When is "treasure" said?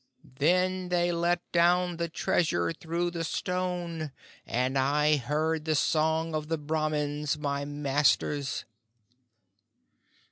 2.09-2.73